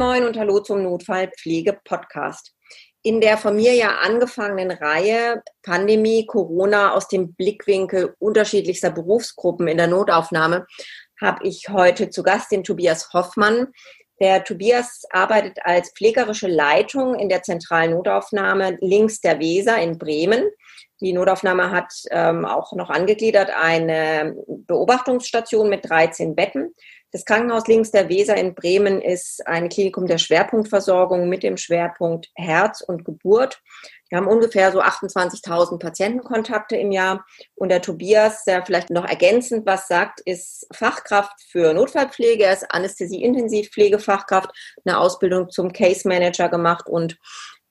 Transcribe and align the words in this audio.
Moin 0.00 0.24
und 0.24 0.38
Hallo 0.38 0.60
zum 0.60 0.82
Notfallpflege-Podcast. 0.82 2.54
In 3.02 3.20
der 3.20 3.36
von 3.36 3.54
mir 3.54 3.74
ja 3.74 3.98
angefangenen 3.98 4.70
Reihe 4.70 5.42
Pandemie, 5.62 6.24
Corona 6.24 6.94
aus 6.94 7.06
dem 7.06 7.34
Blickwinkel 7.34 8.14
unterschiedlichster 8.18 8.92
Berufsgruppen 8.92 9.68
in 9.68 9.76
der 9.76 9.88
Notaufnahme 9.88 10.66
habe 11.20 11.46
ich 11.46 11.68
heute 11.68 12.08
zu 12.08 12.22
Gast 12.22 12.50
den 12.50 12.64
Tobias 12.64 13.12
Hoffmann. 13.12 13.66
Der 14.22 14.42
Tobias 14.42 15.02
arbeitet 15.10 15.58
als 15.64 15.92
pflegerische 15.94 16.48
Leitung 16.48 17.14
in 17.18 17.28
der 17.28 17.42
zentralen 17.42 17.90
Notaufnahme 17.90 18.78
links 18.80 19.20
der 19.20 19.38
Weser 19.38 19.76
in 19.82 19.98
Bremen. 19.98 20.48
Die 21.02 21.12
Notaufnahme 21.12 21.70
hat 21.70 21.92
ähm, 22.10 22.46
auch 22.46 22.72
noch 22.72 22.88
angegliedert 22.88 23.50
eine 23.50 24.34
Beobachtungsstation 24.46 25.68
mit 25.68 25.88
13 25.88 26.34
Betten. 26.34 26.74
Das 27.12 27.24
Krankenhaus 27.24 27.66
links 27.66 27.90
der 27.90 28.08
Weser 28.08 28.36
in 28.36 28.54
Bremen 28.54 29.02
ist 29.02 29.44
ein 29.46 29.68
Klinikum 29.68 30.06
der 30.06 30.18
Schwerpunktversorgung 30.18 31.28
mit 31.28 31.42
dem 31.42 31.56
Schwerpunkt 31.56 32.28
Herz 32.34 32.82
und 32.82 33.04
Geburt. 33.04 33.60
Wir 34.10 34.18
haben 34.18 34.28
ungefähr 34.28 34.70
so 34.70 34.80
28.000 34.80 35.78
Patientenkontakte 35.78 36.76
im 36.76 36.92
Jahr. 36.92 37.24
Und 37.56 37.70
der 37.70 37.82
Tobias, 37.82 38.44
der 38.44 38.64
vielleicht 38.64 38.90
noch 38.90 39.04
ergänzend 39.04 39.66
was 39.66 39.88
sagt, 39.88 40.20
ist 40.20 40.66
Fachkraft 40.72 41.32
für 41.48 41.72
Notfallpflege. 41.74 42.44
Er 42.44 42.52
ist 42.52 42.70
Anästhesie-Intensivpflegefachkraft, 42.70 44.50
eine 44.84 44.98
Ausbildung 44.98 45.50
zum 45.50 45.72
Case 45.72 46.06
Manager 46.06 46.48
gemacht 46.48 46.88
und 46.88 47.18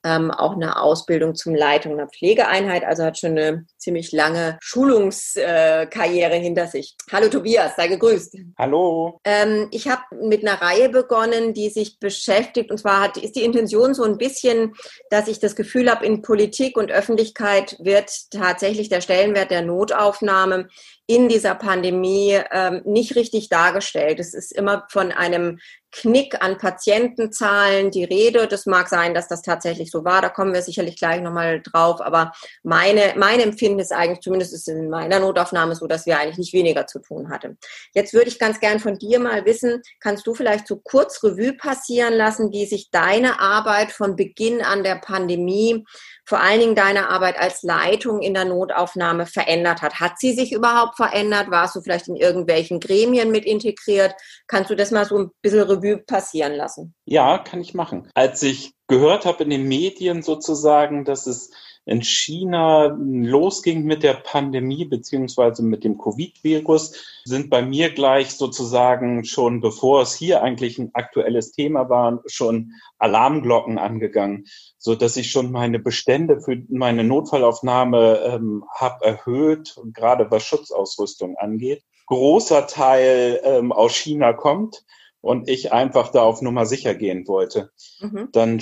ähm, 0.04 0.30
auch 0.30 0.52
eine 0.52 0.80
Ausbildung 0.80 1.34
zum 1.34 1.54
Leitung 1.54 1.92
einer 1.92 2.08
Pflegeeinheit, 2.08 2.84
also 2.84 3.04
hat 3.04 3.18
schon 3.18 3.32
eine 3.32 3.66
ziemlich 3.76 4.12
lange 4.12 4.58
Schulungskarriere 4.60 6.36
hinter 6.36 6.66
sich. 6.66 6.96
Hallo 7.12 7.28
Tobias, 7.28 7.76
sei 7.76 7.88
gegrüßt. 7.88 8.36
Hallo. 8.58 9.18
Ähm, 9.24 9.68
ich 9.70 9.88
habe 9.88 10.02
mit 10.22 10.46
einer 10.46 10.60
Reihe 10.60 10.88
begonnen, 10.88 11.54
die 11.54 11.70
sich 11.70 11.98
beschäftigt, 11.98 12.70
und 12.70 12.78
zwar 12.78 13.00
hat, 13.00 13.16
ist 13.16 13.36
die 13.36 13.44
Intention 13.44 13.94
so 13.94 14.04
ein 14.04 14.18
bisschen, 14.18 14.74
dass 15.10 15.28
ich 15.28 15.38
das 15.38 15.56
Gefühl 15.56 15.90
habe, 15.90 16.06
in 16.06 16.22
Politik 16.22 16.76
und 16.76 16.90
Öffentlichkeit 16.90 17.76
wird 17.80 18.10
tatsächlich 18.30 18.88
der 18.88 19.00
Stellenwert 19.00 19.50
der 19.50 19.62
Notaufnahme 19.62 20.68
in 21.06 21.28
dieser 21.28 21.56
Pandemie 21.56 22.38
ähm, 22.52 22.82
nicht 22.84 23.16
richtig 23.16 23.48
dargestellt. 23.48 24.20
Es 24.20 24.32
ist 24.32 24.52
immer 24.52 24.86
von 24.90 25.10
einem 25.10 25.58
Knick 25.92 26.42
an 26.42 26.58
Patientenzahlen 26.58 27.90
die 27.90 28.04
Rede. 28.04 28.46
Das 28.46 28.66
mag 28.66 28.88
sein, 28.88 29.14
dass 29.14 29.28
das 29.28 29.42
tatsächlich 29.42 29.90
so 29.90 30.04
war. 30.04 30.22
Da 30.22 30.28
kommen 30.28 30.52
wir 30.52 30.62
sicherlich 30.62 30.96
gleich 30.96 31.20
nochmal 31.20 31.60
drauf. 31.62 32.00
Aber 32.00 32.32
meine, 32.62 33.14
mein 33.16 33.40
Empfinden 33.40 33.80
ist 33.80 33.92
eigentlich, 33.92 34.20
zumindest 34.20 34.54
ist 34.54 34.68
in 34.68 34.88
meiner 34.88 35.20
Notaufnahme 35.20 35.74
so, 35.74 35.86
dass 35.86 36.06
wir 36.06 36.18
eigentlich 36.18 36.38
nicht 36.38 36.52
weniger 36.52 36.86
zu 36.86 37.00
tun 37.00 37.30
hatten. 37.30 37.58
Jetzt 37.94 38.12
würde 38.12 38.28
ich 38.28 38.38
ganz 38.38 38.60
gern 38.60 38.78
von 38.78 38.98
dir 38.98 39.18
mal 39.18 39.44
wissen, 39.44 39.82
kannst 40.00 40.26
du 40.26 40.34
vielleicht 40.34 40.66
so 40.66 40.76
kurz 40.76 41.22
Revue 41.24 41.54
passieren 41.54 42.14
lassen, 42.14 42.52
wie 42.52 42.66
sich 42.66 42.90
deine 42.90 43.40
Arbeit 43.40 43.92
von 43.92 44.16
Beginn 44.16 44.62
an 44.62 44.84
der 44.84 44.96
Pandemie 44.96 45.84
vor 46.30 46.40
allen 46.40 46.60
Dingen 46.60 46.74
deine 46.76 47.08
Arbeit 47.08 47.36
als 47.40 47.64
Leitung 47.64 48.22
in 48.22 48.34
der 48.34 48.44
Notaufnahme 48.44 49.26
verändert 49.26 49.82
hat. 49.82 49.98
Hat 49.98 50.20
sie 50.20 50.32
sich 50.32 50.52
überhaupt 50.52 50.94
verändert? 50.94 51.50
Warst 51.50 51.74
du 51.74 51.80
vielleicht 51.80 52.06
in 52.06 52.14
irgendwelchen 52.14 52.78
Gremien 52.78 53.32
mit 53.32 53.44
integriert? 53.44 54.14
Kannst 54.46 54.70
du 54.70 54.76
das 54.76 54.92
mal 54.92 55.04
so 55.04 55.18
ein 55.18 55.30
bisschen 55.42 55.62
Revue 55.82 55.98
passieren 55.98 56.54
lassen? 56.54 56.94
Ja, 57.04 57.38
kann 57.38 57.60
ich 57.60 57.74
machen. 57.74 58.08
Als 58.14 58.42
ich 58.42 58.72
gehört 58.86 59.24
habe 59.24 59.44
in 59.44 59.50
den 59.50 59.68
Medien 59.68 60.22
sozusagen, 60.22 61.04
dass 61.04 61.26
es 61.26 61.50
in 61.86 62.02
China 62.02 62.96
losging 62.98 63.84
mit 63.84 64.02
der 64.02 64.14
Pandemie 64.14 64.84
beziehungsweise 64.84 65.62
mit 65.62 65.82
dem 65.82 65.98
Covid-Virus, 65.98 67.22
sind 67.24 67.50
bei 67.50 67.62
mir 67.62 67.90
gleich 67.90 68.30
sozusagen 68.30 69.24
schon, 69.24 69.60
bevor 69.60 70.02
es 70.02 70.14
hier 70.14 70.42
eigentlich 70.42 70.78
ein 70.78 70.90
aktuelles 70.92 71.52
Thema 71.52 71.88
war, 71.88 72.22
schon 72.26 72.72
Alarmglocken 72.98 73.78
angegangen, 73.78 74.46
so 74.78 74.94
dass 74.94 75.16
ich 75.16 75.30
schon 75.30 75.50
meine 75.50 75.78
Bestände 75.78 76.40
für 76.40 76.62
meine 76.68 77.02
Notfallaufnahme 77.02 78.20
ähm, 78.24 78.64
habe 78.74 79.04
erhöht, 79.04 79.76
gerade 79.92 80.30
was 80.30 80.42
Schutzausrüstung 80.44 81.36
angeht. 81.38 81.82
Großer 82.06 82.66
Teil 82.66 83.40
ähm, 83.44 83.72
aus 83.72 83.94
China 83.94 84.32
kommt 84.32 84.84
und 85.20 85.48
ich 85.48 85.72
einfach 85.72 86.10
da 86.10 86.22
auf 86.22 86.42
Nummer 86.42 86.66
sicher 86.66 86.94
gehen 86.94 87.26
wollte. 87.28 87.70
Mhm. 88.00 88.28
Dann 88.32 88.60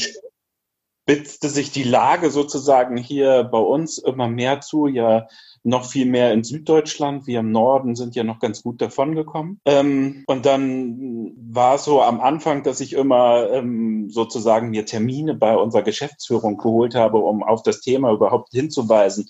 spitzte 1.08 1.48
sich 1.48 1.70
die 1.70 1.84
Lage 1.84 2.30
sozusagen 2.30 2.96
hier 2.96 3.44
bei 3.44 3.58
uns 3.58 3.98
immer 3.98 4.28
mehr 4.28 4.60
zu, 4.60 4.86
ja 4.86 5.26
noch 5.62 5.84
viel 5.84 6.06
mehr 6.06 6.32
in 6.32 6.44
Süddeutschland. 6.44 7.26
Wir 7.26 7.40
im 7.40 7.50
Norden 7.50 7.94
sind 7.94 8.14
ja 8.14 8.24
noch 8.24 8.38
ganz 8.38 8.62
gut 8.62 8.80
davongekommen. 8.80 9.60
Ähm, 9.64 10.24
und 10.26 10.46
dann 10.46 11.32
war 11.36 11.78
so 11.78 12.02
am 12.02 12.20
Anfang, 12.20 12.62
dass 12.62 12.80
ich 12.80 12.92
immer 12.92 13.50
ähm, 13.50 14.08
sozusagen 14.10 14.70
mir 14.70 14.86
Termine 14.86 15.34
bei 15.34 15.56
unserer 15.56 15.82
Geschäftsführung 15.82 16.56
geholt 16.56 16.94
habe, 16.94 17.18
um 17.18 17.42
auf 17.42 17.62
das 17.62 17.80
Thema 17.80 18.12
überhaupt 18.12 18.50
hinzuweisen, 18.52 19.28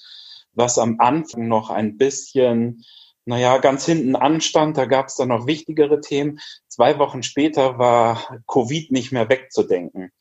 was 0.52 0.78
am 0.78 0.96
Anfang 0.98 1.48
noch 1.48 1.70
ein 1.70 1.96
bisschen 1.96 2.84
naja, 3.28 3.58
ganz 3.58 3.84
hinten 3.84 4.16
anstand. 4.16 4.78
Da 4.78 4.86
gab 4.86 5.08
es 5.08 5.16
dann 5.16 5.28
noch 5.28 5.46
wichtigere 5.46 6.00
Themen. 6.00 6.40
Zwei 6.66 6.98
Wochen 6.98 7.22
später 7.22 7.78
war 7.78 8.40
Covid 8.46 8.90
nicht 8.90 9.12
mehr 9.12 9.28
wegzudenken. 9.28 10.12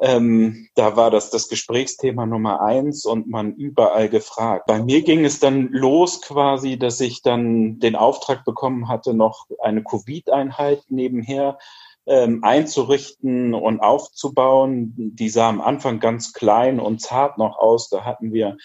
Ähm, 0.00 0.68
da 0.74 0.96
war 0.96 1.10
das 1.10 1.28
das 1.28 1.50
Gesprächsthema 1.50 2.24
Nummer 2.24 2.62
eins 2.62 3.04
und 3.04 3.28
man 3.28 3.54
überall 3.54 4.08
gefragt. 4.08 4.64
Bei 4.66 4.82
mir 4.82 5.02
ging 5.02 5.26
es 5.26 5.40
dann 5.40 5.68
los 5.72 6.22
quasi, 6.22 6.78
dass 6.78 7.00
ich 7.00 7.20
dann 7.20 7.80
den 7.80 7.96
Auftrag 7.96 8.46
bekommen 8.46 8.88
hatte, 8.88 9.12
noch 9.12 9.46
eine 9.60 9.84
Covid-Einheit 9.84 10.84
nebenher 10.88 11.58
ähm, 12.06 12.42
einzurichten 12.44 13.52
und 13.52 13.80
aufzubauen. 13.80 14.94
Die 14.96 15.28
sah 15.28 15.50
am 15.50 15.60
Anfang 15.60 16.00
ganz 16.00 16.32
klein 16.32 16.80
und 16.80 17.02
zart 17.02 17.36
noch 17.36 17.58
aus. 17.58 17.90
Da 17.90 18.06
hatten 18.06 18.32
wir 18.32 18.56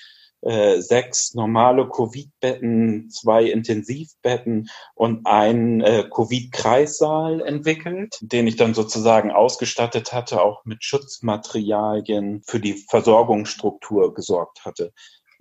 äh, 0.44 0.82
sechs 0.82 1.34
normale 1.34 1.88
Covid-Betten, 1.88 3.10
zwei 3.10 3.46
Intensivbetten 3.46 4.70
und 4.96 5.26
einen 5.26 5.82
äh, 5.82 6.06
Covid-Kreissaal 6.14 7.42
entwickelt, 7.42 8.18
den 8.22 8.48
ich 8.48 8.56
dann 8.56 8.74
sozusagen 8.74 9.32
ausgestattet 9.32 10.14
hatte, 10.14 10.42
auch 10.42 10.66
mit 10.66 10.84
Schutzmaterialien 10.84 12.42
für 12.46 12.60
die 12.60 12.84
Versorgungsstruktur 12.90 14.14
gesorgt 14.14 14.66
hatte. 14.66 14.92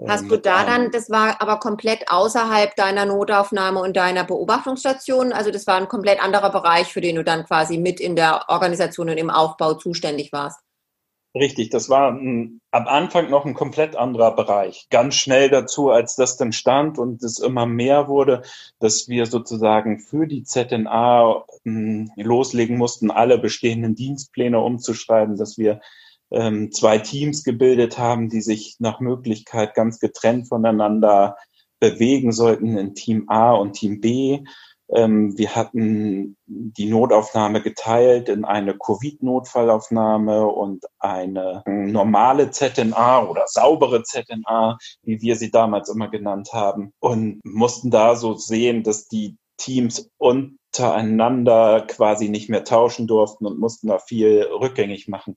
Hast 0.08 0.30
du 0.30 0.36
da 0.36 0.64
dann, 0.64 0.90
das 0.90 1.10
war 1.10 1.40
aber 1.40 1.58
komplett 1.58 2.08
außerhalb 2.08 2.74
deiner 2.76 3.04
Notaufnahme 3.04 3.80
und 3.80 3.96
deiner 3.96 4.24
Beobachtungsstation, 4.24 5.32
also 5.32 5.50
das 5.50 5.66
war 5.66 5.76
ein 5.76 5.88
komplett 5.88 6.22
anderer 6.22 6.50
Bereich, 6.50 6.92
für 6.92 7.00
den 7.00 7.16
du 7.16 7.24
dann 7.24 7.44
quasi 7.44 7.78
mit 7.78 8.00
in 8.00 8.16
der 8.16 8.48
Organisation 8.48 9.10
und 9.10 9.18
im 9.18 9.30
Aufbau 9.30 9.74
zuständig 9.74 10.32
warst. 10.32 10.58
Richtig, 11.34 11.70
das 11.70 11.88
war 11.88 12.12
ein, 12.12 12.60
am 12.70 12.86
Anfang 12.86 13.30
noch 13.30 13.46
ein 13.46 13.54
komplett 13.54 13.96
anderer 13.96 14.36
Bereich. 14.36 14.86
Ganz 14.90 15.14
schnell 15.14 15.48
dazu, 15.48 15.88
als 15.88 16.14
das 16.14 16.36
dann 16.36 16.52
stand 16.52 16.98
und 16.98 17.22
es 17.22 17.38
immer 17.38 17.64
mehr 17.64 18.06
wurde, 18.06 18.42
dass 18.80 19.08
wir 19.08 19.24
sozusagen 19.24 19.98
für 19.98 20.26
die 20.26 20.44
ZNA 20.44 21.44
mh, 21.64 21.64
hm, 21.64 22.10
loslegen 22.16 22.76
mussten, 22.76 23.10
alle 23.10 23.38
bestehenden 23.38 23.94
Dienstpläne 23.94 24.60
umzuschreiben, 24.60 25.38
dass 25.38 25.56
wir 25.56 25.80
ähm, 26.30 26.70
zwei 26.70 26.98
Teams 26.98 27.44
gebildet 27.44 27.96
haben, 27.96 28.28
die 28.28 28.42
sich 28.42 28.76
nach 28.78 29.00
Möglichkeit 29.00 29.74
ganz 29.74 30.00
getrennt 30.00 30.48
voneinander 30.48 31.36
bewegen 31.80 32.32
sollten 32.32 32.76
in 32.76 32.94
Team 32.94 33.24
A 33.28 33.52
und 33.52 33.72
Team 33.72 34.00
B 34.02 34.44
wir 34.92 35.56
hatten 35.56 36.36
die 36.46 36.86
Notaufnahme 36.86 37.62
geteilt 37.62 38.28
in 38.28 38.44
eine 38.44 38.76
Covid-Notfallaufnahme 38.76 40.46
und 40.46 40.84
eine 40.98 41.62
normale 41.66 42.50
ZNA 42.50 43.26
oder 43.26 43.44
saubere 43.46 44.02
ZNA, 44.02 44.76
wie 45.02 45.20
wir 45.22 45.36
sie 45.36 45.50
damals 45.50 45.88
immer 45.88 46.08
genannt 46.08 46.52
haben, 46.52 46.92
und 47.00 47.40
mussten 47.44 47.90
da 47.90 48.16
so 48.16 48.34
sehen, 48.34 48.82
dass 48.82 49.08
die 49.08 49.36
Teams 49.56 50.10
untereinander 50.18 51.82
quasi 51.86 52.28
nicht 52.28 52.50
mehr 52.50 52.64
tauschen 52.64 53.06
durften 53.06 53.46
und 53.46 53.58
mussten 53.58 53.88
da 53.88 53.98
viel 53.98 54.42
rückgängig 54.42 55.08
machen. 55.08 55.36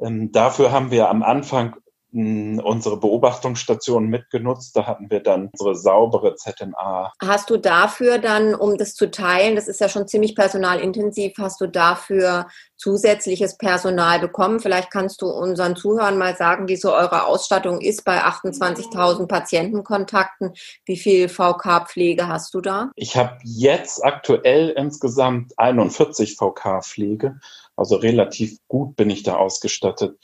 Ähm, 0.00 0.30
dafür 0.30 0.70
haben 0.70 0.90
wir 0.90 1.08
am 1.08 1.22
Anfang 1.22 1.76
unsere 2.10 2.96
Beobachtungsstation 2.96 4.06
mitgenutzt. 4.06 4.74
Da 4.74 4.86
hatten 4.86 5.10
wir 5.10 5.20
dann 5.20 5.50
unsere 5.52 5.74
saubere 5.74 6.36
ZNA. 6.36 7.12
Hast 7.20 7.50
du 7.50 7.58
dafür 7.58 8.18
dann, 8.18 8.54
um 8.54 8.78
das 8.78 8.94
zu 8.94 9.10
teilen, 9.10 9.56
das 9.56 9.68
ist 9.68 9.80
ja 9.80 9.88
schon 9.88 10.08
ziemlich 10.08 10.34
personalintensiv, 10.34 11.34
hast 11.38 11.60
du 11.60 11.66
dafür 11.66 12.46
zusätzliches 12.76 13.58
Personal 13.58 14.20
bekommen? 14.20 14.60
Vielleicht 14.60 14.90
kannst 14.90 15.20
du 15.20 15.26
unseren 15.26 15.76
Zuhörern 15.76 16.16
mal 16.16 16.36
sagen, 16.36 16.68
wie 16.68 16.76
so 16.76 16.94
eure 16.94 17.26
Ausstattung 17.26 17.80
ist 17.80 18.04
bei 18.04 18.22
28.000 18.22 19.26
Patientenkontakten. 19.26 20.54
Wie 20.86 20.96
viel 20.96 21.28
VK-Pflege 21.28 22.28
hast 22.28 22.54
du 22.54 22.60
da? 22.60 22.90
Ich 22.94 23.16
habe 23.16 23.36
jetzt 23.42 24.02
aktuell 24.04 24.70
insgesamt 24.70 25.58
41 25.58 26.36
VK-Pflege. 26.36 27.38
Also 27.76 27.96
relativ 27.96 28.58
gut 28.66 28.96
bin 28.96 29.10
ich 29.10 29.22
da 29.22 29.36
ausgestattet. 29.36 30.16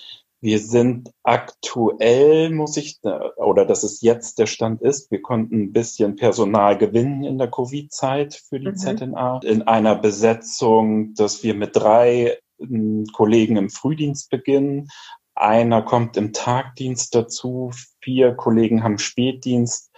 Wir 0.45 0.59
sind 0.59 1.11
aktuell, 1.23 2.51
muss 2.51 2.77
ich, 2.77 3.01
oder 3.37 3.65
dass 3.65 3.83
es 3.83 4.03
jetzt 4.03 4.39
der 4.39 4.45
Stand 4.45 4.83
ist, 4.83 5.11
wir 5.11 5.23
konnten 5.23 5.63
ein 5.63 5.73
bisschen 5.73 6.17
Personal 6.17 6.77
gewinnen 6.77 7.25
in 7.25 7.39
der 7.39 7.51
Covid-Zeit 7.51 8.35
für 8.35 8.61
die 8.61 8.69
mhm. 8.69 8.77
ZNA. 8.77 9.41
In 9.43 9.63
einer 9.63 9.95
Besetzung, 9.95 11.15
dass 11.15 11.43
wir 11.43 11.55
mit 11.55 11.75
drei 11.75 12.37
ähm, 12.61 13.07
Kollegen 13.15 13.57
im 13.57 13.71
Frühdienst 13.71 14.29
beginnen. 14.29 14.89
Einer 15.35 15.81
kommt 15.81 16.19
im 16.19 16.35
Tagdienst 16.35 17.15
dazu. 17.15 17.71
Vier 18.03 18.35
Kollegen 18.35 18.85
haben 18.85 18.99
Spätdienst 18.99 19.91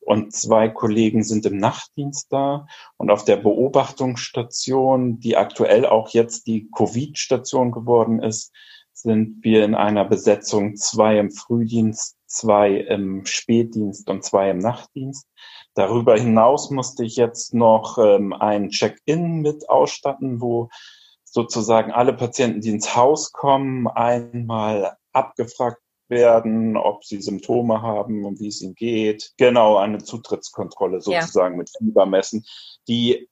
und 0.00 0.34
zwei 0.34 0.68
Kollegen 0.68 1.24
sind 1.24 1.46
im 1.46 1.56
Nachtdienst 1.56 2.30
da. 2.30 2.66
Und 2.98 3.10
auf 3.10 3.24
der 3.24 3.36
Beobachtungsstation, 3.36 5.18
die 5.18 5.38
aktuell 5.38 5.86
auch 5.86 6.10
jetzt 6.10 6.46
die 6.46 6.68
Covid-Station 6.76 7.72
geworden 7.72 8.22
ist, 8.22 8.52
sind 9.04 9.44
wir 9.44 9.64
in 9.64 9.74
einer 9.74 10.04
Besetzung 10.04 10.76
zwei 10.76 11.18
im 11.18 11.30
Frühdienst, 11.30 12.16
zwei 12.26 12.72
im 12.72 13.26
Spätdienst 13.26 14.08
und 14.08 14.24
zwei 14.24 14.50
im 14.50 14.58
Nachtdienst. 14.58 15.28
Darüber 15.74 16.16
hinaus 16.16 16.70
musste 16.70 17.04
ich 17.04 17.16
jetzt 17.16 17.52
noch 17.52 17.98
ähm, 17.98 18.32
ein 18.32 18.70
Check-in 18.70 19.42
mit 19.42 19.68
ausstatten, 19.68 20.40
wo 20.40 20.70
sozusagen 21.24 21.92
alle 21.92 22.14
Patienten, 22.14 22.62
die 22.62 22.70
ins 22.70 22.96
Haus 22.96 23.32
kommen, 23.32 23.88
einmal 23.88 24.96
abgefragt 25.12 25.82
werden, 26.08 26.76
ob 26.76 27.04
sie 27.04 27.20
Symptome 27.20 27.82
haben 27.82 28.24
und 28.24 28.40
wie 28.40 28.48
es 28.48 28.62
ihnen 28.62 28.74
geht. 28.74 29.32
Genau, 29.36 29.76
eine 29.76 29.98
Zutrittskontrolle 29.98 31.00
sozusagen 31.00 31.54
ja. 31.54 31.58
mit 31.58 31.70
Fiebermessen. 31.76 32.44
Die 32.88 33.28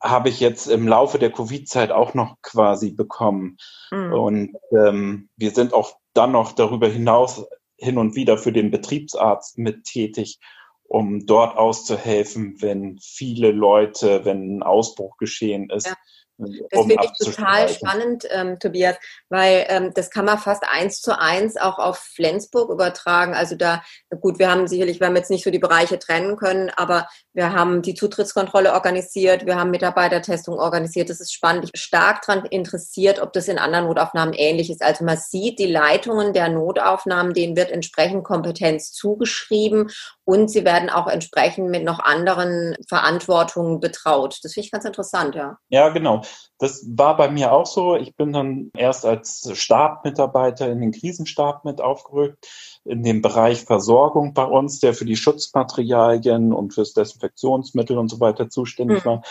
habe 0.00 0.28
ich 0.28 0.40
jetzt 0.40 0.66
im 0.66 0.86
Laufe 0.86 1.18
der 1.18 1.32
Covid-Zeit 1.32 1.90
auch 1.90 2.14
noch 2.14 2.36
quasi 2.42 2.92
bekommen. 2.92 3.56
Mhm. 3.90 4.12
Und 4.12 4.56
ähm, 4.72 5.28
wir 5.36 5.50
sind 5.50 5.72
auch 5.72 5.96
dann 6.14 6.32
noch 6.32 6.52
darüber 6.52 6.88
hinaus 6.88 7.44
hin 7.76 7.98
und 7.98 8.14
wieder 8.14 8.38
für 8.38 8.52
den 8.52 8.70
Betriebsarzt 8.70 9.58
mit 9.58 9.84
tätig, 9.84 10.38
um 10.84 11.26
dort 11.26 11.56
auszuhelfen, 11.56 12.60
wenn 12.60 12.98
viele 13.00 13.50
Leute, 13.52 14.24
wenn 14.24 14.58
ein 14.58 14.62
Ausbruch 14.62 15.16
geschehen 15.16 15.70
ist. 15.70 15.86
Ja 15.86 15.94
das 16.38 16.80
um 16.80 16.88
finde 16.88 17.04
ich 17.04 17.26
total 17.26 17.68
spannend, 17.68 18.24
ähm, 18.30 18.58
Tobias, 18.60 18.96
weil 19.28 19.66
ähm, 19.68 19.92
das 19.94 20.10
kann 20.10 20.24
man 20.24 20.38
fast 20.38 20.62
eins 20.70 21.00
zu 21.00 21.18
eins 21.18 21.56
auch 21.56 21.78
auf 21.78 21.98
Flensburg 21.98 22.70
übertragen. 22.70 23.34
Also 23.34 23.56
da, 23.56 23.82
gut, 24.20 24.38
wir 24.38 24.50
haben 24.50 24.68
sicherlich, 24.68 25.00
wir 25.00 25.08
haben 25.08 25.16
jetzt 25.16 25.30
nicht 25.30 25.42
so 25.42 25.50
die 25.50 25.58
Bereiche 25.58 25.98
trennen 25.98 26.36
können, 26.36 26.70
aber 26.76 27.08
wir 27.32 27.52
haben 27.52 27.82
die 27.82 27.94
Zutrittskontrolle 27.94 28.72
organisiert, 28.72 29.46
wir 29.46 29.56
haben 29.56 29.70
Mitarbeitertestung 29.70 30.58
organisiert. 30.58 31.10
Das 31.10 31.20
ist 31.20 31.32
spannend. 31.32 31.64
Ich 31.64 31.72
bin 31.72 31.80
stark 31.80 32.24
daran 32.24 32.44
interessiert, 32.46 33.20
ob 33.20 33.32
das 33.32 33.48
in 33.48 33.58
anderen 33.58 33.86
Notaufnahmen 33.86 34.34
ähnlich 34.34 34.70
ist. 34.70 34.82
Also 34.82 35.04
man 35.04 35.16
sieht, 35.16 35.58
die 35.58 35.66
Leitungen 35.66 36.32
der 36.32 36.48
Notaufnahmen, 36.48 37.34
denen 37.34 37.56
wird 37.56 37.72
entsprechend 37.72 38.22
Kompetenz 38.22 38.92
zugeschrieben 38.92 39.90
und 40.28 40.50
sie 40.50 40.66
werden 40.66 40.90
auch 40.90 41.06
entsprechend 41.06 41.70
mit 41.70 41.84
noch 41.84 42.00
anderen 42.00 42.76
Verantwortungen 42.86 43.80
betraut. 43.80 44.38
Das 44.42 44.52
finde 44.52 44.66
ich 44.66 44.70
ganz 44.70 44.84
interessant, 44.84 45.34
ja. 45.34 45.56
Ja, 45.70 45.88
genau. 45.88 46.20
Das 46.58 46.84
war 46.86 47.16
bei 47.16 47.30
mir 47.30 47.50
auch 47.50 47.64
so. 47.64 47.96
Ich 47.96 48.14
bin 48.14 48.34
dann 48.34 48.70
erst 48.76 49.06
als 49.06 49.50
Stabmitarbeiter 49.54 50.70
in 50.70 50.82
den 50.82 50.92
Krisenstab 50.92 51.64
mit 51.64 51.80
aufgerückt, 51.80 52.46
in 52.84 53.02
dem 53.02 53.22
Bereich 53.22 53.64
Versorgung 53.64 54.34
bei 54.34 54.44
uns, 54.44 54.80
der 54.80 54.92
für 54.92 55.06
die 55.06 55.16
Schutzmaterialien 55.16 56.52
und 56.52 56.74
fürs 56.74 56.92
Desinfektionsmittel 56.92 57.96
und 57.96 58.08
so 58.08 58.20
weiter 58.20 58.50
zuständig 58.50 59.06
mhm. 59.06 59.08
war 59.08 59.22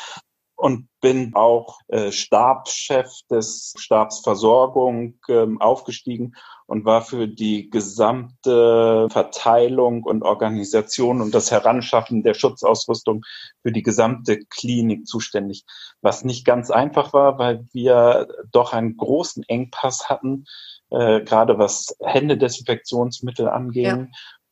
und 0.57 0.89
bin 1.01 1.35
auch 1.35 1.79
äh, 1.87 2.11
Stabschef 2.11 3.07
des 3.29 3.73
Stabs 3.77 4.21
Versorgung 4.21 5.19
ähm, 5.29 5.61
aufgestiegen 5.61 6.33
und 6.65 6.83
war 6.83 7.03
für 7.03 7.27
die 7.27 7.69
gesamte 7.69 9.07
Verteilung 9.11 10.03
und 10.03 10.23
Organisation 10.23 11.21
und 11.21 11.35
das 11.35 11.51
Heranschaffen 11.51 12.23
der 12.23 12.33
Schutzausrüstung 12.33 13.23
für 13.61 13.71
die 13.71 13.83
gesamte 13.83 14.39
Klinik 14.49 15.05
zuständig, 15.07 15.63
was 16.01 16.25
nicht 16.25 16.43
ganz 16.43 16.71
einfach 16.71 17.13
war, 17.13 17.37
weil 17.37 17.67
wir 17.71 18.27
doch 18.51 18.73
einen 18.73 18.97
großen 18.97 19.43
Engpass 19.43 20.09
hatten, 20.09 20.45
äh, 20.89 21.21
gerade 21.21 21.59
was 21.59 21.95
Händedesinfektionsmittel 22.01 23.47
anging. 23.47 23.85
Ja. 23.85 24.07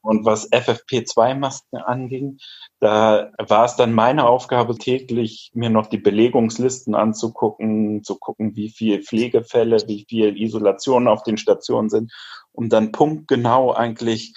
Und 0.06 0.24
was 0.24 0.52
FFP2-Masken 0.52 1.78
anging, 1.78 2.38
da 2.80 3.32
war 3.40 3.66
es 3.66 3.76
dann 3.76 3.94
meine 3.94 4.28
Aufgabe 4.28 4.78
täglich, 4.78 5.50
mir 5.56 5.72
noch 5.72 5.88
die 5.88 5.98
Belegungslisten 5.98 6.94
anzugucken, 6.94 8.04
zu 8.04 8.16
gucken, 8.20 8.56
wie 8.56 8.70
viel 8.70 9.02
Pflegefälle, 9.02 9.78
wie 9.88 10.06
viel 10.08 10.40
Isolationen 10.40 11.08
auf 11.08 11.24
den 11.24 11.38
Stationen 11.38 11.90
sind, 11.90 12.12
um 12.52 12.70
dann 12.70 12.92
punktgenau 12.92 13.74
eigentlich 13.74 14.34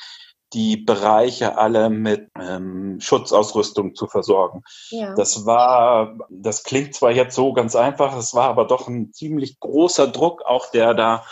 die 0.54 0.78
Bereiche 0.78 1.58
alle 1.58 1.90
mit 1.90 2.30
ähm, 2.40 3.00
Schutzausrüstung 3.00 3.94
zu 3.94 4.06
versorgen. 4.06 4.62
Ja. 4.88 5.14
Das 5.14 5.44
war, 5.44 6.16
das 6.30 6.64
klingt 6.64 6.94
zwar 6.94 7.10
jetzt 7.10 7.34
so 7.34 7.52
ganz 7.52 7.76
einfach, 7.76 8.16
es 8.16 8.34
war 8.34 8.48
aber 8.48 8.64
doch 8.64 8.88
ein 8.88 9.12
ziemlich 9.12 9.60
großer 9.60 10.08
Druck, 10.08 10.42
auch 10.46 10.70
der 10.70 10.94
da 10.94 11.24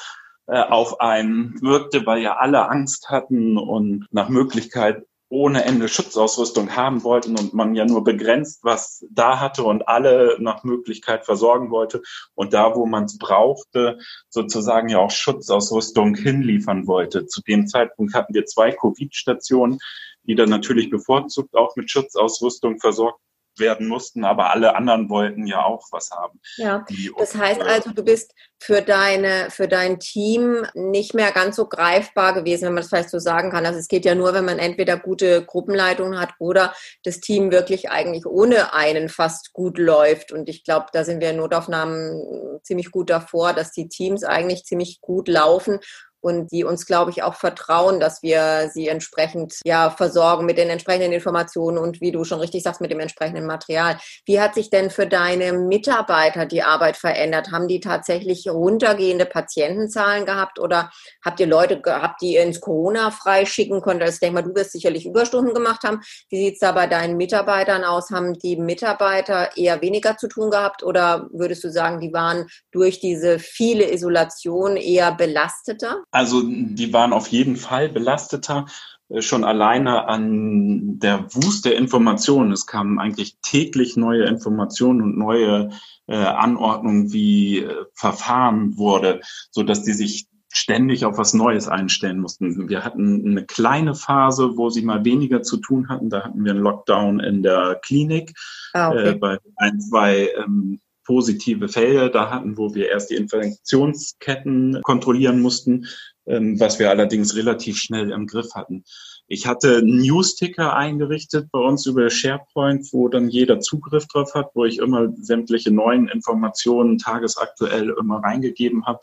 äh, 0.47 0.61
auf 0.61 1.01
einen 1.01 1.61
wirkte, 1.61 2.07
weil 2.07 2.23
ja 2.23 2.37
alle 2.37 2.69
Angst 2.69 3.11
hatten 3.11 3.59
und 3.59 4.07
nach 4.11 4.29
Möglichkeit 4.29 5.05
ohne 5.29 5.65
Ende 5.65 5.89
Schutzausrüstung 5.89 6.77
haben 6.77 7.03
wollten 7.03 7.37
und 7.37 7.53
man 7.53 7.75
ja 7.75 7.85
nur 7.85 8.05
begrenzt 8.05 8.61
was 8.63 9.05
da 9.11 9.41
hatte 9.41 9.65
und 9.65 9.89
alle 9.89 10.37
nach 10.39 10.63
Möglichkeit 10.63 11.25
versorgen 11.25 11.71
wollte 11.71 12.03
und 12.35 12.53
da, 12.53 12.77
wo 12.77 12.87
man 12.87 13.05
es 13.05 13.19
brauchte, 13.19 13.99
sozusagen 14.29 14.89
ja 14.89 14.99
auch 14.99 15.11
Schutzausrüstung 15.11 16.15
hinliefern 16.15 16.87
wollte. 16.87 17.27
Zu 17.27 17.43
dem 17.43 17.67
Zeitpunkt 17.67 18.15
hatten 18.15 18.35
wir 18.35 18.45
zwei 18.45 18.71
Covid-Stationen, 18.71 19.79
die 20.23 20.37
dann 20.37 20.49
natürlich 20.49 20.91
bevorzugt 20.91 21.55
auch 21.57 21.75
mit 21.75 21.91
Schutzausrüstung 21.91 22.79
versorgt 22.79 23.21
werden 23.59 23.87
mussten, 23.87 24.25
aber 24.25 24.53
alle 24.53 24.77
anderen 24.77 25.09
wollten 25.09 25.47
ja 25.47 25.65
auch 25.65 25.87
was 25.91 26.11
haben. 26.11 26.41
Ja, 26.57 26.85
das 27.19 27.35
heißt 27.35 27.63
also, 27.63 27.91
du 27.91 28.05
bist 28.05 28.33
für 28.59 28.81
deine, 28.81 29.51
für 29.51 29.69
dein 29.69 29.99
Team 29.99 30.67
nicht 30.75 31.15
mehr 31.15 31.33
ganz 31.33 31.57
so 31.57 31.67
greifbar 31.67 32.33
gewesen, 32.35 32.67
wenn 32.67 32.75
man 32.75 32.83
das 32.83 32.89
vielleicht 32.89 33.11
so 33.11 33.19
sagen 33.19 33.51
kann. 33.51 33.67
Also 33.67 33.79
es 33.79 33.89
geht 33.89 34.05
ja 34.05 34.15
nur, 34.15 34.33
wenn 34.35 34.45
man 34.45 34.59
entweder 34.59 34.97
gute 34.97 35.45
Gruppenleitungen 35.45 36.19
hat 36.19 36.31
oder 36.39 36.75
das 37.05 37.21
Team 37.21 37.51
wirklich 37.51 37.91
eigentlich 37.91 38.27
ohne 38.27 38.73
einen 38.73 39.09
fast 39.09 39.53
gut 39.53 39.79
läuft. 39.79 40.33
Und 40.33 40.49
ich 40.49 40.65
glaube, 40.65 40.87
da 40.93 41.05
sind 41.05 41.21
wir 41.21 41.31
in 41.31 41.37
Notaufnahmen 41.37 42.61
ziemlich 42.63 42.91
gut 42.91 43.11
davor, 43.11 43.53
dass 43.53 43.73
die 43.73 43.89
Teams 43.89 44.25
eigentlich 44.25 44.65
ziemlich 44.65 45.01
gut 45.01 45.29
laufen 45.29 45.81
und 46.27 46.51
die 46.51 46.65
uns, 46.65 46.87
glaube 46.87 47.13
ich, 47.13 47.23
auch 47.23 47.37
vertrauen, 47.37 48.01
dass 48.01 48.21
wir 48.21 48.69
sie 48.75 48.89
entsprechend 48.89 49.61
ja 49.65 49.91
versorgen 49.91 50.45
mit 50.45 50.59
den 50.59 50.69
entsprechenden 50.69 51.13
Informationen 51.13 51.79
und 51.79 52.01
wie 52.01 52.11
du 52.11 52.25
schon 52.25 52.41
richtig 52.41 52.65
sagst, 52.65 52.81
mit 52.81 52.91
dem 52.91 52.99
entsprechenden 52.99 53.47
Material. 53.47 53.97
Wie 54.25 54.41
hat 54.41 54.55
sich 54.55 54.69
denn 54.69 54.91
für 54.91 55.07
deine 55.07 55.53
Mitarbeiter 55.53 56.45
die 56.45 56.65
Arbeit 56.65 56.97
verändert? 56.97 57.53
Haben 57.53 57.69
die 57.69 57.79
tatsächlich 57.79 58.49
runtergehende 58.49 59.25
Patientenzahlen 59.25 60.27
gehabt 60.27 60.59
oder 60.59 60.91
habt 61.25 61.39
ihr 61.39 61.47
Leute 61.47 61.81
gehabt, 61.81 62.21
die 62.21 62.35
ins 62.35 62.61
Corona 62.61 63.13
freischicken 63.13 63.81
konntet? 63.81 64.03
Also 64.03 64.15
ich 64.15 64.21
denke 64.21 64.35
mal, 64.35 64.43
du 64.43 64.57
wirst 64.57 64.73
sicherlich 64.73 65.07
Überstunden 65.07 65.55
gemacht 65.55 65.85
haben. 65.85 66.01
Wie 66.29 66.39
sieht 66.39 66.55
es 66.55 66.59
da 66.59 66.73
bei 66.73 66.89
deinen 66.89 67.17
Mitarbeitern 67.17 67.85
aus? 67.85 68.11
Haben 68.11 68.37
die 68.37 68.57
Mitarbeiter 68.57 69.57
eher 69.57 69.81
weniger 69.81 70.17
zu 70.17 70.27
tun 70.27 70.51
gehabt 70.51 70.83
oder 70.83 71.29
würdest 71.31 71.63
du 71.63 71.71
sagen, 71.71 72.01
die 72.01 72.13
waren 72.13 72.49
durch 72.73 72.99
diese 72.99 73.39
viele 73.39 73.93
Isolation 73.93 74.77
eher 74.77 75.13
belasteter? 75.13 76.03
Also 76.17 76.43
die 76.43 76.95
waren 76.95 77.13
auf 77.13 77.29
jeden 77.29 77.57
Fall 77.57 77.91
belasteter, 77.91 78.65
äh, 79.11 79.21
schon 79.21 79.45
alleine 79.45 80.09
an 80.09 80.99
der 80.99 81.27
Wust 81.35 81.67
der 81.67 81.77
Informationen. 81.77 82.53
Es 82.53 82.67
kamen 82.67 82.99
eigentlich 82.99 83.37
täglich 83.43 83.99
neue 83.99 84.25
Informationen 84.25 85.03
und 85.03 85.19
neue 85.19 85.69
äh, 86.07 86.17
Anordnungen, 86.17 87.13
wie 87.13 87.59
äh, 87.59 87.85
verfahren 87.93 88.79
wurde, 88.79 89.21
so 89.51 89.63
dass 89.63 89.83
die 89.83 89.93
sich 89.93 90.27
ständig 90.49 91.05
auf 91.05 91.19
was 91.19 91.35
Neues 91.35 91.69
einstellen 91.69 92.21
mussten. 92.21 92.71
Wir 92.71 92.83
hatten 92.83 93.27
eine 93.27 93.45
kleine 93.45 93.95
Phase, 93.95 94.57
wo 94.57 94.71
sie 94.71 94.81
mal 94.81 95.05
weniger 95.05 95.43
zu 95.43 95.59
tun 95.59 95.91
hatten. 95.91 96.09
Da 96.09 96.25
hatten 96.25 96.43
wir 96.43 96.53
einen 96.53 96.63
Lockdown 96.63 97.21
in 97.21 97.43
der 97.43 97.79
Klinik 97.83 98.33
ah, 98.73 98.89
okay. 98.89 99.11
äh, 99.11 99.15
bei 99.17 99.39
ein, 99.57 99.81
zwei 99.81 100.31
ähm, 100.43 100.81
positive 101.07 101.69
Fälle 101.69 102.11
da 102.11 102.31
hatten, 102.31 102.59
wo 102.59 102.75
wir 102.75 102.89
erst 102.89 103.11
die 103.11 103.15
Infektionsketten 103.15 104.81
kontrollieren 104.83 105.41
mussten, 105.41 105.87
ähm, 106.27 106.59
was 106.59 106.79
wir 106.79 106.91
allerdings 106.91 107.37
relativ 107.37 107.79
schnell 107.79 108.11
im 108.11 108.27
Griff 108.27 108.55
hatten. 108.55 108.85
Ich 109.29 109.47
hatte 109.47 109.83
News-Ticker 109.85 110.77
eingerichtet 110.77 111.49
bei 111.51 111.59
uns 111.59 111.87
über 111.87 112.09
SharePoint, 112.11 112.93
wo 112.93 113.09
dann 113.09 113.29
jeder 113.29 113.59
Zugriff 113.59 114.07
drauf 114.07 114.35
hat, 114.35 114.51
wo 114.55 114.65
ich 114.65 114.79
immer 114.79 115.09
sämtliche 115.21 115.73
neuen 115.73 116.09
Informationen 116.09 116.99
tagesaktuell 116.99 117.93
immer 117.99 118.19
reingegeben 118.23 118.87
habe. 118.87 119.01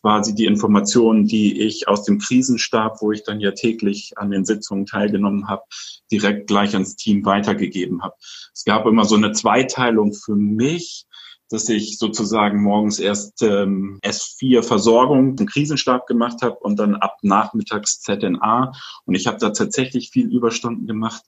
Quasi 0.00 0.34
die 0.34 0.46
Informationen, 0.46 1.26
die 1.26 1.60
ich 1.60 1.88
aus 1.88 2.04
dem 2.04 2.18
Krisenstab, 2.18 3.02
wo 3.02 3.12
ich 3.12 3.24
dann 3.24 3.40
ja 3.40 3.50
täglich 3.50 4.12
an 4.16 4.30
den 4.30 4.44
Sitzungen 4.44 4.86
teilgenommen 4.86 5.48
habe, 5.48 5.64
direkt 6.10 6.46
gleich 6.46 6.72
ans 6.74 6.96
Team 6.96 7.26
weitergegeben 7.26 8.02
habe. 8.02 8.14
Es 8.54 8.64
gab 8.64 8.86
immer 8.86 9.04
so 9.04 9.16
eine 9.16 9.32
Zweiteilung 9.32 10.14
für 10.14 10.36
mich 10.36 11.07
dass 11.50 11.68
ich 11.68 11.98
sozusagen 11.98 12.62
morgens 12.62 12.98
erst 12.98 13.42
ähm, 13.42 13.98
S4 14.02 14.62
Versorgung 14.62 15.36
im 15.38 15.46
Krisenstab 15.46 16.06
gemacht 16.06 16.42
habe 16.42 16.56
und 16.56 16.78
dann 16.78 16.94
ab 16.96 17.18
nachmittags 17.22 18.00
ZNA. 18.00 18.72
Und 19.04 19.14
ich 19.14 19.26
habe 19.26 19.38
da 19.38 19.50
tatsächlich 19.50 20.10
viel 20.10 20.30
Überstunden 20.30 20.86
gemacht. 20.86 21.22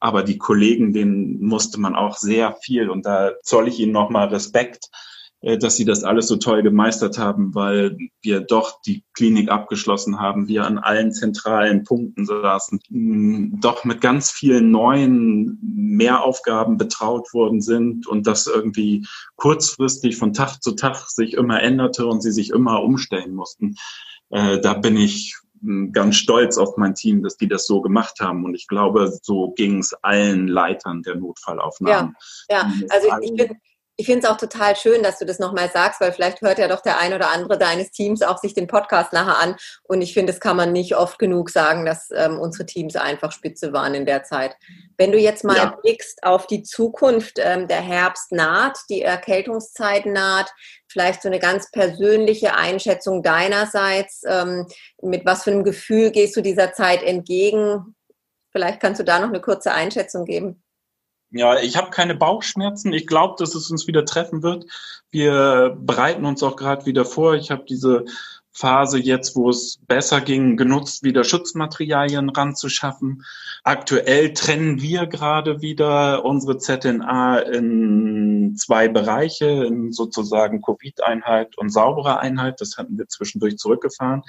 Aber 0.00 0.22
die 0.22 0.38
Kollegen, 0.38 0.92
denen 0.92 1.42
musste 1.42 1.78
man 1.78 1.94
auch 1.94 2.16
sehr 2.16 2.56
viel 2.62 2.88
und 2.88 3.04
da 3.04 3.32
zoll 3.42 3.68
ich 3.68 3.78
ihnen 3.80 3.92
nochmal 3.92 4.28
Respekt. 4.28 4.88
Äh, 5.42 5.56
dass 5.56 5.76
sie 5.76 5.84
das 5.84 6.04
alles 6.04 6.28
so 6.28 6.36
toll 6.36 6.62
gemeistert 6.62 7.18
haben, 7.18 7.54
weil 7.54 7.96
wir 8.22 8.40
doch 8.40 8.80
die 8.82 9.04
Klinik 9.14 9.50
abgeschlossen 9.50 10.20
haben, 10.20 10.48
wir 10.48 10.66
an 10.66 10.78
allen 10.78 11.12
zentralen 11.12 11.84
Punkten 11.84 12.26
saßen, 12.26 12.80
doch 13.60 13.84
mit 13.84 14.00
ganz 14.00 14.30
vielen 14.30 14.70
neuen 14.70 15.58
Mehraufgaben 15.62 16.76
betraut 16.76 17.32
worden 17.32 17.60
sind 17.60 18.06
und 18.06 18.26
das 18.26 18.46
irgendwie 18.46 19.06
kurzfristig 19.36 20.16
von 20.16 20.32
Tag 20.32 20.62
zu 20.62 20.72
Tag 20.72 21.08
sich 21.08 21.34
immer 21.34 21.62
änderte 21.62 22.06
und 22.06 22.22
sie 22.22 22.32
sich 22.32 22.50
immer 22.50 22.82
umstellen 22.82 23.34
mussten. 23.34 23.76
Äh, 24.28 24.60
da 24.60 24.74
bin 24.74 24.96
ich 24.96 25.36
ganz 25.92 26.16
stolz 26.16 26.56
auf 26.56 26.76
mein 26.76 26.94
Team, 26.94 27.22
dass 27.22 27.36
die 27.36 27.48
das 27.48 27.66
so 27.66 27.82
gemacht 27.82 28.20
haben. 28.20 28.44
Und 28.44 28.54
ich 28.54 28.66
glaube, 28.66 29.12
so 29.22 29.50
ging 29.50 29.78
es 29.78 29.92
allen 30.02 30.48
Leitern 30.48 31.02
der 31.02 31.16
Notfallaufnahmen. 31.16 32.16
Ja, 32.48 32.56
ja. 32.56 32.72
also 32.88 33.08
ich 33.22 33.34
bin, 33.34 33.58
ich 34.00 34.06
finde 34.06 34.26
es 34.26 34.32
auch 34.32 34.38
total 34.38 34.76
schön, 34.76 35.02
dass 35.02 35.18
du 35.18 35.26
das 35.26 35.38
nochmal 35.38 35.70
sagst, 35.70 36.00
weil 36.00 36.10
vielleicht 36.12 36.40
hört 36.40 36.58
ja 36.58 36.68
doch 36.68 36.80
der 36.80 36.98
ein 36.98 37.12
oder 37.12 37.30
andere 37.32 37.58
deines 37.58 37.90
Teams 37.90 38.22
auch 38.22 38.38
sich 38.38 38.54
den 38.54 38.66
Podcast 38.66 39.12
nachher 39.12 39.38
an. 39.38 39.56
Und 39.82 40.00
ich 40.00 40.14
finde, 40.14 40.32
das 40.32 40.40
kann 40.40 40.56
man 40.56 40.72
nicht 40.72 40.96
oft 40.96 41.18
genug 41.18 41.50
sagen, 41.50 41.84
dass 41.84 42.10
ähm, 42.10 42.38
unsere 42.38 42.64
Teams 42.64 42.96
einfach 42.96 43.30
spitze 43.30 43.74
waren 43.74 43.92
in 43.92 44.06
der 44.06 44.24
Zeit. 44.24 44.56
Wenn 44.96 45.12
du 45.12 45.18
jetzt 45.18 45.44
mal 45.44 45.56
ja. 45.58 45.76
blickst 45.82 46.24
auf 46.24 46.46
die 46.46 46.62
Zukunft, 46.62 47.34
ähm, 47.36 47.68
der 47.68 47.82
Herbst 47.82 48.32
naht, 48.32 48.78
die 48.88 49.02
Erkältungszeit 49.02 50.06
naht, 50.06 50.50
vielleicht 50.88 51.20
so 51.20 51.28
eine 51.28 51.38
ganz 51.38 51.70
persönliche 51.70 52.54
Einschätzung 52.54 53.22
deinerseits, 53.22 54.22
ähm, 54.26 54.66
mit 55.02 55.26
was 55.26 55.44
für 55.44 55.50
einem 55.50 55.62
Gefühl 55.62 56.10
gehst 56.10 56.34
du 56.38 56.40
dieser 56.40 56.72
Zeit 56.72 57.02
entgegen? 57.02 57.94
Vielleicht 58.50 58.80
kannst 58.80 58.98
du 58.98 59.04
da 59.04 59.20
noch 59.20 59.28
eine 59.28 59.42
kurze 59.42 59.72
Einschätzung 59.72 60.24
geben. 60.24 60.62
Ja, 61.32 61.60
ich 61.60 61.76
habe 61.76 61.90
keine 61.90 62.16
Bauchschmerzen. 62.16 62.92
Ich 62.92 63.06
glaube, 63.06 63.36
dass 63.38 63.54
es 63.54 63.70
uns 63.70 63.86
wieder 63.86 64.04
treffen 64.04 64.42
wird. 64.42 64.66
Wir 65.10 65.76
bereiten 65.78 66.24
uns 66.24 66.42
auch 66.42 66.56
gerade 66.56 66.86
wieder 66.86 67.04
vor. 67.04 67.34
Ich 67.34 67.50
habe 67.50 67.64
diese 67.68 68.04
Phase 68.52 68.98
jetzt, 68.98 69.36
wo 69.36 69.48
es 69.48 69.78
besser 69.86 70.20
ging, 70.20 70.56
genutzt, 70.56 71.04
wieder 71.04 71.22
Schutzmaterialien 71.22 72.30
ranzuschaffen. 72.30 73.24
Aktuell 73.62 74.34
trennen 74.34 74.82
wir 74.82 75.06
gerade 75.06 75.62
wieder 75.62 76.24
unsere 76.24 76.58
ZNA 76.58 77.38
in 77.38 78.56
zwei 78.56 78.88
Bereiche, 78.88 79.46
in 79.46 79.92
sozusagen 79.92 80.60
Covid-Einheit 80.62 81.56
und 81.58 81.70
saubere 81.70 82.18
Einheit. 82.18 82.60
Das 82.60 82.76
hatten 82.76 82.98
wir 82.98 83.06
zwischendurch 83.06 83.56
zurückgefahren 83.56 84.24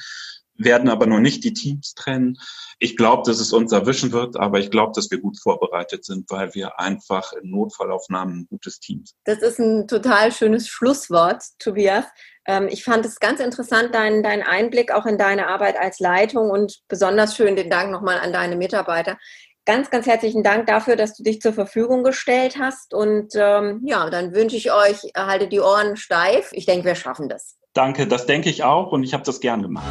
werden 0.64 0.90
aber 0.90 1.06
noch 1.06 1.20
nicht 1.20 1.44
die 1.44 1.54
Teams 1.54 1.94
trennen. 1.94 2.38
Ich 2.80 2.98
glaube, 2.98 3.24
dass 3.26 3.40
es 3.40 3.54
uns 3.54 3.72
erwischen 3.72 4.12
wird, 4.12 4.38
aber 4.38 4.60
ich 4.60 4.72
glaube, 4.72 4.94
dass 4.96 5.12
wir 5.12 5.20
gut 5.20 5.40
vorbereitet 5.40 6.04
sind, 6.06 6.30
weil 6.30 6.54
wir 6.56 6.80
einfach 6.80 7.34
in 7.34 7.52
Notfallaufnahmen 7.52 8.40
ein 8.40 8.48
gutes 8.50 8.80
Team 8.80 9.04
sind. 9.06 9.18
Das 9.26 9.40
ist 9.40 9.60
ein 9.60 9.88
total 9.88 10.32
schönes 10.32 10.68
Schlusswort, 10.68 11.44
Tobias. 11.60 12.06
Ähm, 12.48 12.68
ich 12.70 12.84
fand 12.84 13.06
es 13.06 13.20
ganz 13.20 13.40
interessant, 13.40 13.94
deinen 13.94 14.24
dein 14.24 14.42
Einblick 14.42 14.92
auch 14.92 15.06
in 15.06 15.18
deine 15.18 15.48
Arbeit 15.48 15.78
als 15.80 16.00
Leitung 16.00 16.50
und 16.50 16.82
besonders 16.88 17.36
schön 17.36 17.56
den 17.56 17.70
Dank 17.70 17.92
nochmal 17.92 18.20
an 18.20 18.34
deine 18.34 18.56
Mitarbeiter. 18.56 19.18
Ganz, 19.66 19.92
ganz 19.92 20.08
herzlichen 20.08 20.42
Dank 20.42 20.66
dafür, 20.66 20.96
dass 20.96 21.16
du 21.16 21.22
dich 21.22 21.40
zur 21.40 21.54
Verfügung 21.54 22.04
gestellt 22.04 22.58
hast. 22.60 22.96
Und 22.96 23.34
ähm, 23.36 23.82
ja, 23.86 24.10
dann 24.10 24.34
wünsche 24.34 24.56
ich 24.56 24.72
euch, 24.72 25.12
haltet 25.16 25.52
die 25.52 25.60
Ohren 25.60 25.98
steif. 25.98 26.50
Ich 26.52 26.66
denke, 26.66 26.86
wir 26.86 26.96
schaffen 26.96 27.30
das. 27.30 27.58
Danke, 27.74 28.08
das 28.08 28.26
denke 28.26 28.50
ich 28.50 28.64
auch 28.64 28.92
und 28.92 29.04
ich 29.04 29.14
habe 29.14 29.24
das 29.24 29.40
gern 29.40 29.62
gemacht. 29.62 29.86